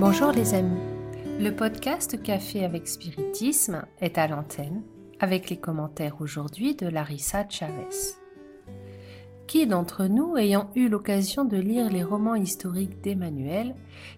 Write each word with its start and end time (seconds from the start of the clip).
Bonjour 0.00 0.32
les 0.32 0.54
amis. 0.54 0.80
Le 1.38 1.50
podcast 1.50 2.22
Café 2.22 2.64
avec 2.64 2.88
Spiritisme 2.88 3.84
est 4.00 4.16
à 4.16 4.28
l'antenne 4.28 4.82
avec 5.18 5.50
les 5.50 5.58
commentaires 5.58 6.22
aujourd'hui 6.22 6.74
de 6.74 6.86
Larissa 6.86 7.46
Chavez. 7.46 8.14
Qui 9.46 9.66
d'entre 9.66 10.06
nous 10.06 10.38
ayant 10.38 10.70
eu 10.74 10.88
l'occasion 10.88 11.44
de 11.44 11.58
lire 11.58 11.90
les 11.90 12.02
romans 12.02 12.34
historiques 12.34 13.02
d'Emmanuel, 13.02 13.74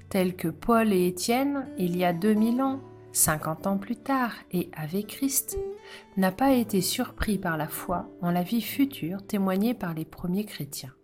tels 0.08 0.36
que 0.36 0.46
Paul 0.46 0.92
et 0.92 1.08
Étienne 1.08 1.66
il 1.78 1.96
y 1.96 2.04
a 2.04 2.12
2000 2.12 2.62
ans, 2.62 2.78
50 3.10 3.66
ans 3.66 3.78
plus 3.78 3.96
tard 3.96 4.34
et 4.52 4.70
avec 4.76 5.08
Christ, 5.08 5.58
n'a 6.16 6.30
pas 6.30 6.52
été 6.52 6.80
surpris 6.80 7.38
par 7.38 7.56
la 7.56 7.66
foi 7.66 8.08
en 8.20 8.30
la 8.30 8.44
vie 8.44 8.62
future 8.62 9.26
témoignée 9.26 9.74
par 9.74 9.94
les 9.94 10.04
premiers 10.04 10.44
chrétiens 10.44 10.94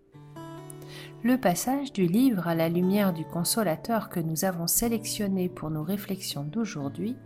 le 1.22 1.38
passage 1.38 1.92
du 1.92 2.06
livre 2.06 2.48
à 2.48 2.54
la 2.54 2.68
lumière 2.68 3.12
du 3.12 3.24
consolateur 3.24 4.08
que 4.08 4.20
nous 4.20 4.44
avons 4.44 4.66
sélectionné 4.66 5.48
pour 5.48 5.70
nos 5.70 5.82
réflexions 5.82 6.44
d'aujourd'hui 6.44 7.16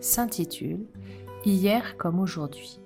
s'intitule 0.00 0.86
Hier 1.44 1.96
comme 1.96 2.20
aujourd'hui. 2.20 2.80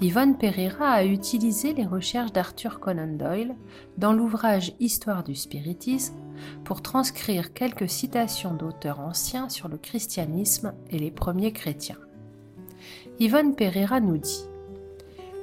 Yvonne 0.00 0.38
Pereira 0.38 0.90
a 0.90 1.04
utilisé 1.04 1.74
les 1.74 1.84
recherches 1.84 2.32
d'Arthur 2.32 2.80
Conan 2.80 3.16
Doyle 3.18 3.54
dans 3.98 4.12
l'ouvrage 4.12 4.72
Histoire 4.80 5.24
du 5.24 5.34
spiritisme 5.34 6.16
pour 6.64 6.80
transcrire 6.80 7.52
quelques 7.52 7.88
citations 7.88 8.54
d'auteurs 8.54 9.00
anciens 9.00 9.48
sur 9.48 9.68
le 9.68 9.76
christianisme 9.76 10.72
et 10.88 10.98
les 10.98 11.10
premiers 11.10 11.52
chrétiens. 11.52 11.98
Yvonne 13.18 13.54
Pereira 13.54 14.00
nous 14.00 14.16
dit 14.16 14.46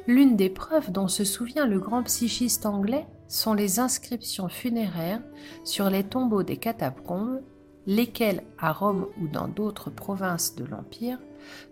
L'une 0.07 0.35
des 0.35 0.49
preuves 0.49 0.91
dont 0.91 1.07
se 1.07 1.23
souvient 1.23 1.67
le 1.67 1.79
grand 1.79 2.01
psychiste 2.03 2.65
anglais 2.65 3.05
sont 3.27 3.53
les 3.53 3.79
inscriptions 3.79 4.49
funéraires 4.49 5.21
sur 5.63 5.89
les 5.89 6.03
tombeaux 6.03 6.43
des 6.43 6.57
catacombes, 6.57 7.41
lesquelles, 7.85 8.43
à 8.57 8.73
Rome 8.73 9.07
ou 9.21 9.27
dans 9.27 9.47
d'autres 9.47 9.89
provinces 9.89 10.55
de 10.55 10.65
l'Empire, 10.65 11.19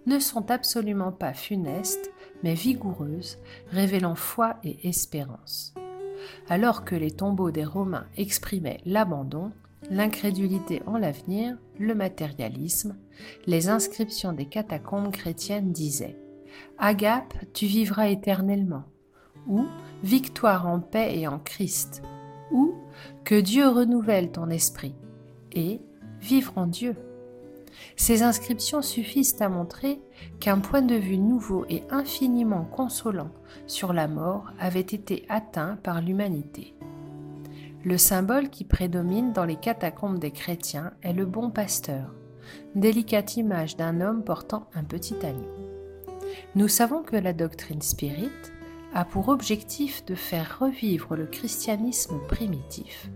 ne 0.05 0.19
sont 0.19 0.49
absolument 0.51 1.11
pas 1.11 1.33
funestes, 1.33 2.11
mais 2.43 2.53
vigoureuses, 2.53 3.37
révélant 3.71 4.15
foi 4.15 4.55
et 4.63 4.87
espérance. 4.87 5.73
Alors 6.49 6.85
que 6.85 6.95
les 6.95 7.11
tombeaux 7.11 7.51
des 7.51 7.65
Romains 7.65 8.07
exprimaient 8.17 8.79
l'abandon, 8.85 9.51
l'incrédulité 9.89 10.81
en 10.85 10.97
l'avenir, 10.97 11.57
le 11.77 11.93
matérialisme, 11.93 12.95
les 13.45 13.69
inscriptions 13.69 14.33
des 14.33 14.45
catacombes 14.45 15.11
chrétiennes 15.11 15.71
disaient 15.71 16.17
Agape, 16.77 17.33
tu 17.53 17.65
vivras 17.65 18.07
éternellement 18.07 18.85
ou 19.47 19.65
victoire 20.05 20.67
en 20.67 20.79
paix 20.79 21.17
et 21.17 21.27
en 21.27 21.39
Christ, 21.39 22.03
ou 22.51 22.75
que 23.23 23.33
Dieu 23.33 23.67
renouvelle 23.67 24.31
ton 24.31 24.49
esprit, 24.49 24.93
et 25.51 25.81
vivre 26.21 26.53
en 26.57 26.67
Dieu. 26.67 26.95
Ces 27.95 28.21
inscriptions 28.21 28.83
suffisent 28.83 29.41
à 29.41 29.49
montrer 29.49 29.99
qu'un 30.39 30.59
point 30.59 30.83
de 30.83 30.95
vue 30.95 31.17
nouveau 31.17 31.65
et 31.69 31.83
infiniment 31.89 32.65
consolant 32.65 33.31
sur 33.65 33.93
la 33.93 34.07
mort 34.07 34.51
avait 34.59 34.79
été 34.79 35.25
atteint 35.27 35.77
par 35.81 36.01
l'humanité. 36.01 36.75
Le 37.83 37.97
symbole 37.97 38.49
qui 38.49 38.63
prédomine 38.63 39.33
dans 39.33 39.45
les 39.45 39.57
catacombes 39.57 40.19
des 40.19 40.31
chrétiens 40.31 40.93
est 41.01 41.13
le 41.13 41.25
bon 41.25 41.49
pasteur, 41.49 42.13
délicate 42.75 43.37
image 43.37 43.75
d'un 43.75 44.01
homme 44.01 44.23
portant 44.23 44.69
un 44.75 44.83
petit 44.83 45.17
agneau. 45.25 45.49
Nous 46.53 46.67
savons 46.67 47.01
que 47.01 47.15
la 47.15 47.33
doctrine 47.33 47.81
spirite 47.81 48.54
a 48.95 49.03
pour 49.03 49.27
objectif 49.27 50.05
de 50.05 50.15
faire 50.15 50.57
revivre 50.59 51.15
le 51.17 51.25
christianisme 51.25 52.17
primitif 52.29 53.09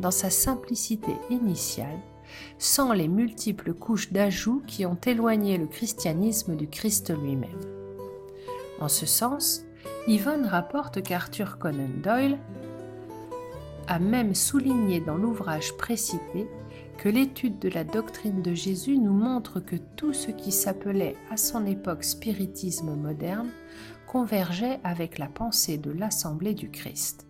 dans 0.00 0.10
sa 0.10 0.28
simplicité 0.28 1.12
initiale, 1.30 2.00
sans 2.58 2.92
les 2.92 3.06
multiples 3.06 3.72
couches 3.72 4.12
d'ajouts 4.12 4.62
qui 4.66 4.84
ont 4.84 4.98
éloigné 5.06 5.56
le 5.56 5.68
christianisme 5.68 6.56
du 6.56 6.68
Christ 6.68 7.16
lui-même. 7.16 7.60
En 8.80 8.88
ce 8.88 9.06
sens, 9.06 9.62
Yvonne 10.08 10.46
rapporte 10.46 11.00
qu'Arthur 11.00 11.58
Conan 11.58 11.88
Doyle 12.02 12.38
a 13.86 14.00
même 14.00 14.34
souligné 14.34 15.00
dans 15.00 15.16
l'ouvrage 15.16 15.76
précité 15.76 16.48
que 16.98 17.08
l'étude 17.08 17.58
de 17.60 17.68
la 17.68 17.84
doctrine 17.84 18.42
de 18.42 18.52
Jésus 18.52 18.98
nous 18.98 19.12
montre 19.12 19.60
que 19.60 19.76
tout 19.96 20.12
ce 20.12 20.32
qui 20.32 20.50
s'appelait 20.50 21.16
à 21.30 21.36
son 21.36 21.66
époque 21.66 22.04
spiritisme 22.04 22.94
moderne 22.94 23.50
convergeait 24.10 24.80
avec 24.82 25.18
la 25.18 25.28
pensée 25.28 25.78
de 25.78 25.92
l'Assemblée 25.92 26.54
du 26.54 26.68
Christ. 26.68 27.28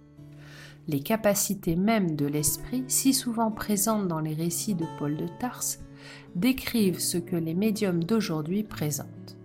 Les 0.89 1.01
capacités 1.01 1.77
mêmes 1.77 2.17
de 2.17 2.25
l'esprit, 2.25 2.85
si 2.89 3.13
souvent 3.13 3.51
présentes 3.51 4.09
dans 4.09 4.19
les 4.19 4.33
récits 4.33 4.75
de 4.75 4.87
Paul 4.99 5.15
de 5.15 5.27
Tarse, 5.27 5.81
décrivent 6.37 6.99
ce 6.99 7.19
que 7.19 7.37
les 7.37 7.53
médiums 7.53 8.03
d'aujourd'hui 8.03 8.63
présentent. 8.63 9.37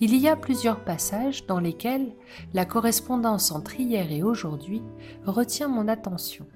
Il 0.00 0.16
y 0.16 0.26
a 0.26 0.34
plusieurs 0.34 0.82
passages 0.82 1.44
dans 1.44 1.60
lesquels 1.60 2.14
la 2.54 2.64
correspondance 2.64 3.52
entre 3.52 3.78
hier 3.78 4.10
et 4.10 4.22
aujourd'hui 4.22 4.80
retient 5.26 5.68
mon 5.68 5.86
attention, 5.86 6.46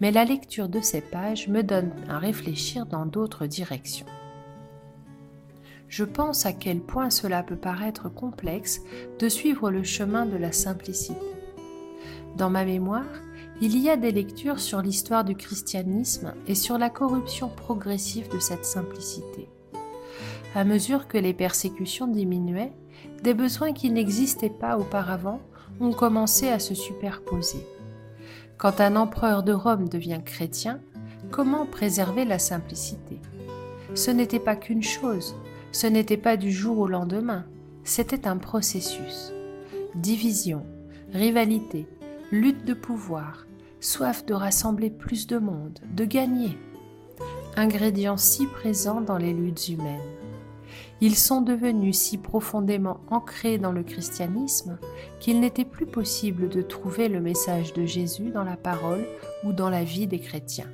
mais 0.00 0.10
la 0.10 0.24
lecture 0.24 0.68
de 0.68 0.80
ces 0.80 1.00
pages 1.00 1.46
me 1.46 1.62
donne 1.62 1.92
à 2.08 2.18
réfléchir 2.18 2.84
dans 2.84 3.06
d'autres 3.06 3.46
directions 3.46 4.06
je 5.94 6.02
pense 6.02 6.44
à 6.44 6.52
quel 6.52 6.80
point 6.80 7.08
cela 7.08 7.44
peut 7.44 7.54
paraître 7.54 8.08
complexe 8.08 8.80
de 9.20 9.28
suivre 9.28 9.70
le 9.70 9.84
chemin 9.84 10.26
de 10.26 10.36
la 10.36 10.50
simplicité. 10.50 11.14
Dans 12.36 12.50
ma 12.50 12.64
mémoire, 12.64 13.04
il 13.60 13.78
y 13.78 13.88
a 13.88 13.96
des 13.96 14.10
lectures 14.10 14.58
sur 14.58 14.82
l'histoire 14.82 15.22
du 15.22 15.36
christianisme 15.36 16.34
et 16.48 16.56
sur 16.56 16.78
la 16.78 16.90
corruption 16.90 17.48
progressive 17.48 18.28
de 18.28 18.40
cette 18.40 18.64
simplicité. 18.64 19.48
À 20.56 20.64
mesure 20.64 21.06
que 21.06 21.16
les 21.16 21.32
persécutions 21.32 22.08
diminuaient, 22.08 22.72
des 23.22 23.32
besoins 23.32 23.72
qui 23.72 23.92
n'existaient 23.92 24.50
pas 24.50 24.76
auparavant 24.76 25.38
ont 25.78 25.92
commencé 25.92 26.48
à 26.48 26.58
se 26.58 26.74
superposer. 26.74 27.64
Quand 28.58 28.80
un 28.80 28.96
empereur 28.96 29.44
de 29.44 29.52
Rome 29.52 29.88
devient 29.88 30.22
chrétien, 30.24 30.80
comment 31.30 31.66
préserver 31.66 32.24
la 32.24 32.40
simplicité? 32.40 33.20
Ce 33.94 34.10
n'était 34.10 34.40
pas 34.40 34.56
qu'une 34.56 34.82
chose, 34.82 35.36
ce 35.74 35.88
n'était 35.88 36.16
pas 36.16 36.36
du 36.36 36.52
jour 36.52 36.78
au 36.78 36.86
lendemain, 36.86 37.44
c'était 37.82 38.28
un 38.28 38.36
processus. 38.36 39.32
Division, 39.96 40.64
rivalité, 41.12 41.88
lutte 42.30 42.64
de 42.64 42.74
pouvoir, 42.74 43.44
soif 43.80 44.24
de 44.24 44.34
rassembler 44.34 44.88
plus 44.88 45.26
de 45.26 45.38
monde, 45.38 45.80
de 45.92 46.04
gagner. 46.04 46.56
Ingrédients 47.56 48.16
si 48.16 48.46
présents 48.46 49.00
dans 49.00 49.18
les 49.18 49.32
luttes 49.32 49.68
humaines. 49.68 50.00
Ils 51.00 51.16
sont 51.16 51.40
devenus 51.40 51.98
si 51.98 52.18
profondément 52.18 53.00
ancrés 53.10 53.58
dans 53.58 53.72
le 53.72 53.82
christianisme 53.82 54.78
qu'il 55.18 55.40
n'était 55.40 55.64
plus 55.64 55.86
possible 55.86 56.48
de 56.48 56.62
trouver 56.62 57.08
le 57.08 57.20
message 57.20 57.72
de 57.72 57.84
Jésus 57.84 58.30
dans 58.30 58.44
la 58.44 58.56
parole 58.56 59.04
ou 59.42 59.52
dans 59.52 59.70
la 59.70 59.82
vie 59.82 60.06
des 60.06 60.20
chrétiens. 60.20 60.70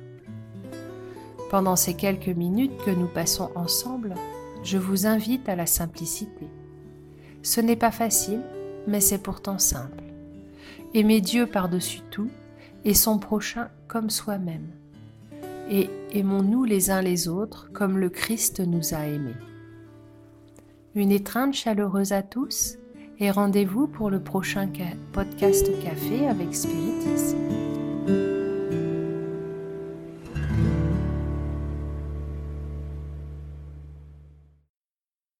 Pendant 1.49 1.75
ces 1.75 1.95
quelques 1.95 2.27
minutes 2.27 2.77
que 2.85 2.91
nous 2.91 3.07
passons 3.07 3.49
ensemble, 3.55 4.13
je 4.63 4.77
vous 4.77 5.05
invite 5.07 5.49
à 5.49 5.55
la 5.55 5.65
simplicité. 5.65 6.47
Ce 7.43 7.61
n'est 7.61 7.75
pas 7.75 7.91
facile, 7.91 8.41
mais 8.87 8.99
c'est 8.99 9.21
pourtant 9.21 9.59
simple. 9.59 10.03
Aimer 10.93 11.21
Dieu 11.21 11.47
par-dessus 11.47 12.01
tout 12.11 12.29
et 12.85 12.93
son 12.93 13.17
prochain 13.19 13.69
comme 13.87 14.09
soi-même. 14.09 14.67
Et 15.69 15.89
aimons-nous 16.11 16.65
les 16.65 16.91
uns 16.91 17.01
les 17.01 17.27
autres 17.27 17.69
comme 17.71 17.97
le 17.97 18.09
Christ 18.09 18.59
nous 18.59 18.93
a 18.93 19.07
aimés. 19.07 19.35
Une 20.95 21.11
étreinte 21.11 21.53
chaleureuse 21.53 22.11
à 22.11 22.21
tous 22.21 22.77
et 23.19 23.31
rendez-vous 23.31 23.87
pour 23.87 24.09
le 24.09 24.19
prochain 24.19 24.67
podcast 25.13 25.69
café 25.81 26.27
avec 26.27 26.53
Spiritisme. 26.53 28.40